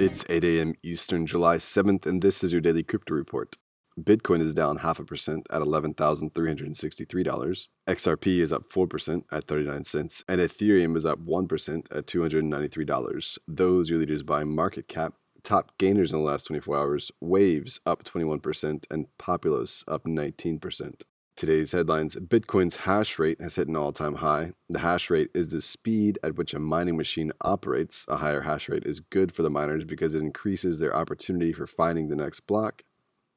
It's 0.00 0.24
8 0.28 0.44
a.m. 0.44 0.74
Eastern, 0.84 1.26
July 1.26 1.56
7th, 1.56 2.06
and 2.06 2.22
this 2.22 2.44
is 2.44 2.52
your 2.52 2.60
daily 2.60 2.84
crypto 2.84 3.14
report. 3.14 3.56
Bitcoin 3.98 4.40
is 4.40 4.54
down 4.54 4.76
half 4.76 5.00
a 5.00 5.04
percent 5.04 5.44
at 5.50 5.60
$11,363. 5.60 7.68
XRP 7.88 8.38
is 8.38 8.52
up 8.52 8.70
4% 8.70 9.24
at 9.32 9.48
39 9.48 9.82
cents, 9.82 10.22
and 10.28 10.40
Ethereum 10.40 10.96
is 10.96 11.04
up 11.04 11.18
1% 11.18 11.86
at 11.90 12.06
$293. 12.06 13.38
Those 13.48 13.90
are 13.90 13.96
leaders 13.96 14.22
by 14.22 14.44
market 14.44 14.86
cap. 14.86 15.14
Top 15.42 15.76
gainers 15.78 16.12
in 16.12 16.20
the 16.20 16.24
last 16.24 16.44
24 16.44 16.78
hours 16.78 17.10
Waves 17.20 17.80
up 17.84 18.04
21% 18.04 18.84
and 18.88 19.06
Populous 19.18 19.82
up 19.88 20.04
19%. 20.04 21.02
Today's 21.38 21.70
headlines 21.70 22.16
Bitcoin's 22.16 22.74
hash 22.78 23.16
rate 23.16 23.40
has 23.40 23.54
hit 23.54 23.68
an 23.68 23.76
all 23.76 23.92
time 23.92 24.16
high. 24.16 24.54
The 24.68 24.80
hash 24.80 25.08
rate 25.08 25.30
is 25.32 25.46
the 25.46 25.62
speed 25.62 26.18
at 26.20 26.34
which 26.34 26.52
a 26.52 26.58
mining 26.58 26.96
machine 26.96 27.30
operates. 27.42 28.04
A 28.08 28.16
higher 28.16 28.40
hash 28.40 28.68
rate 28.68 28.84
is 28.84 28.98
good 28.98 29.30
for 29.30 29.42
the 29.42 29.48
miners 29.48 29.84
because 29.84 30.16
it 30.16 30.22
increases 30.22 30.80
their 30.80 30.92
opportunity 30.92 31.52
for 31.52 31.68
finding 31.68 32.08
the 32.08 32.16
next 32.16 32.40
block 32.48 32.82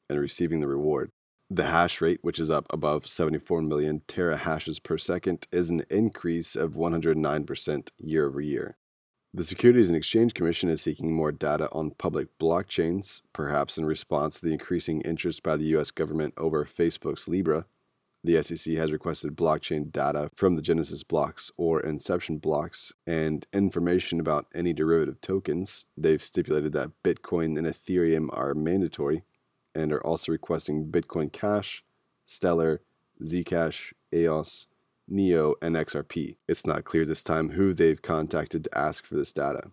and 0.09 0.19
receiving 0.19 0.61
the 0.61 0.67
reward. 0.67 1.11
The 1.51 1.65
hash 1.65 2.01
rate, 2.01 2.17
which 2.23 2.39
is 2.39 2.49
up 2.49 2.65
above 2.71 3.05
74 3.05 3.61
million 3.61 4.01
terahashes 4.07 4.81
per 4.81 4.97
second, 4.97 5.45
is 5.51 5.69
an 5.69 5.83
increase 5.91 6.55
of 6.55 6.71
109% 6.71 7.89
year 7.99 8.25
over 8.25 8.41
year. 8.41 8.77
The 9.31 9.43
Securities 9.43 9.89
and 9.89 9.95
Exchange 9.95 10.33
Commission 10.33 10.69
is 10.69 10.81
seeking 10.81 11.13
more 11.13 11.31
data 11.31 11.69
on 11.71 11.91
public 11.91 12.35
blockchains, 12.39 13.21
perhaps 13.31 13.77
in 13.77 13.85
response 13.85 14.39
to 14.39 14.47
the 14.47 14.53
increasing 14.53 15.01
interest 15.01 15.43
by 15.43 15.55
the 15.55 15.75
US 15.75 15.91
government 15.91 16.33
over 16.35 16.65
Facebook's 16.65 17.27
Libra. 17.27 17.67
The 18.23 18.41
SEC 18.43 18.75
has 18.75 18.91
requested 18.91 19.35
blockchain 19.35 19.91
data 19.91 20.29
from 20.35 20.55
the 20.55 20.61
Genesis 20.61 21.03
blocks 21.03 21.51
or 21.57 21.79
Inception 21.79 22.37
blocks 22.37 22.93
and 23.07 23.47
information 23.51 24.19
about 24.19 24.45
any 24.53 24.73
derivative 24.73 25.19
tokens. 25.21 25.85
They've 25.97 26.23
stipulated 26.23 26.71
that 26.73 26.91
Bitcoin 27.03 27.57
and 27.57 27.65
Ethereum 27.65 28.29
are 28.31 28.53
mandatory 28.53 29.23
and 29.73 29.91
are 29.91 30.05
also 30.05 30.31
requesting 30.31 30.91
Bitcoin 30.91 31.31
Cash, 31.31 31.83
Stellar, 32.23 32.81
Zcash, 33.23 33.93
EOS, 34.13 34.67
Neo, 35.07 35.55
and 35.61 35.75
XRP. 35.75 36.35
It's 36.47 36.65
not 36.65 36.83
clear 36.83 37.05
this 37.05 37.23
time 37.23 37.51
who 37.51 37.73
they've 37.73 38.01
contacted 38.01 38.65
to 38.65 38.77
ask 38.77 39.03
for 39.03 39.15
this 39.15 39.33
data. 39.33 39.71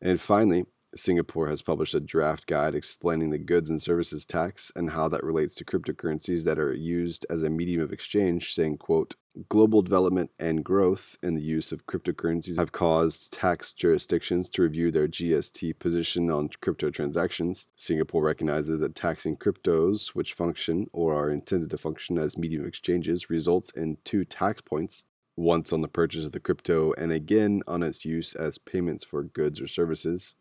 And 0.00 0.20
finally, 0.20 0.66
Singapore 0.94 1.48
has 1.48 1.62
published 1.62 1.94
a 1.94 2.00
draft 2.00 2.46
guide 2.46 2.74
explaining 2.74 3.30
the 3.30 3.38
goods 3.38 3.68
and 3.68 3.80
services 3.80 4.24
tax 4.24 4.72
and 4.74 4.90
how 4.90 5.08
that 5.08 5.22
relates 5.22 5.54
to 5.56 5.64
cryptocurrencies 5.64 6.44
that 6.44 6.58
are 6.58 6.72
used 6.72 7.26
as 7.28 7.42
a 7.42 7.50
medium 7.50 7.82
of 7.82 7.92
exchange, 7.92 8.54
saying, 8.54 8.78
quote, 8.78 9.14
global 9.48 9.82
development 9.82 10.30
and 10.38 10.64
growth 10.64 11.16
in 11.22 11.34
the 11.34 11.42
use 11.42 11.70
of 11.70 11.86
cryptocurrencies 11.86 12.56
have 12.56 12.72
caused 12.72 13.32
tax 13.32 13.72
jurisdictions 13.72 14.50
to 14.50 14.62
review 14.62 14.90
their 14.90 15.06
GST 15.06 15.78
position 15.78 16.30
on 16.30 16.48
crypto 16.60 16.90
transactions. 16.90 17.66
Singapore 17.76 18.22
recognizes 18.22 18.80
that 18.80 18.94
taxing 18.94 19.36
cryptos, 19.36 20.08
which 20.08 20.34
function 20.34 20.88
or 20.92 21.14
are 21.14 21.30
intended 21.30 21.70
to 21.70 21.78
function 21.78 22.18
as 22.18 22.38
medium 22.38 22.62
of 22.62 22.68
exchanges, 22.68 23.30
results 23.30 23.70
in 23.72 23.98
two 24.04 24.24
tax 24.24 24.60
points 24.60 25.04
once 25.36 25.72
on 25.72 25.82
the 25.82 25.88
purchase 25.88 26.24
of 26.24 26.32
the 26.32 26.40
crypto 26.40 26.92
and 26.94 27.12
again 27.12 27.62
on 27.68 27.82
its 27.82 28.04
use 28.04 28.34
as 28.34 28.58
payments 28.58 29.04
for 29.04 29.22
goods 29.22 29.60
or 29.60 29.68
services. 29.68 30.34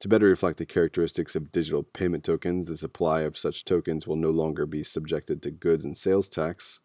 To 0.00 0.08
better 0.08 0.26
reflect 0.26 0.58
the 0.58 0.66
characteristics 0.66 1.34
of 1.34 1.50
digital 1.50 1.82
payment 1.82 2.22
tokens, 2.22 2.66
the 2.66 2.76
supply 2.76 3.22
of 3.22 3.36
such 3.36 3.64
tokens 3.64 4.06
will 4.06 4.16
no 4.16 4.30
longer 4.30 4.64
be 4.64 4.84
subjected 4.84 5.42
to 5.42 5.50
goods 5.50 5.84
and 5.84 5.96
sales 5.96 6.28
tax. 6.28 6.78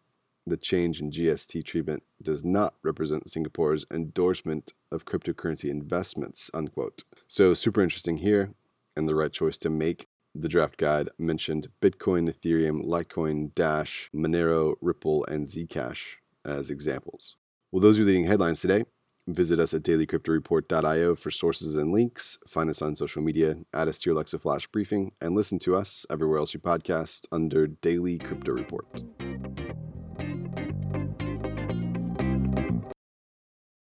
The 0.46 0.56
change 0.56 1.00
in 1.00 1.12
GST 1.12 1.64
treatment 1.64 2.02
does 2.20 2.44
not 2.44 2.74
represent 2.82 3.30
Singapore's 3.30 3.86
endorsement 3.90 4.72
of 4.90 5.04
cryptocurrency 5.04 5.70
investments. 5.70 6.50
Unquote. 6.52 7.04
So, 7.28 7.54
super 7.54 7.80
interesting 7.82 8.18
here 8.18 8.52
and 8.96 9.08
the 9.08 9.14
right 9.14 9.32
choice 9.32 9.58
to 9.58 9.70
make. 9.70 10.08
The 10.34 10.48
draft 10.48 10.76
guide 10.76 11.10
mentioned 11.16 11.68
Bitcoin, 11.80 12.28
Ethereum, 12.28 12.84
Litecoin, 12.84 13.54
Dash, 13.54 14.10
Monero, 14.12 14.74
Ripple, 14.80 15.24
and 15.26 15.46
Zcash 15.46 16.16
as 16.44 16.68
examples. 16.68 17.36
Well, 17.70 17.80
those 17.80 17.98
are 17.98 18.02
the 18.02 18.08
leading 18.08 18.26
headlines 18.26 18.60
today. 18.60 18.84
Visit 19.26 19.58
us 19.58 19.72
at 19.72 19.82
dailycryptoreport.io 19.82 21.14
for 21.14 21.30
sources 21.30 21.74
and 21.76 21.92
links. 21.92 22.38
Find 22.46 22.68
us 22.68 22.82
on 22.82 22.94
social 22.94 23.22
media, 23.22 23.56
add 23.72 23.88
us 23.88 23.98
to 24.00 24.10
your 24.10 24.16
Alexa 24.16 24.38
Flash 24.38 24.66
briefing, 24.66 25.12
and 25.20 25.34
listen 25.34 25.58
to 25.60 25.76
us 25.76 26.04
everywhere 26.10 26.38
else 26.38 26.52
you 26.52 26.60
podcast 26.60 27.26
under 27.32 27.66
Daily 27.66 28.18
Crypto 28.18 28.52
Report. 28.52 28.86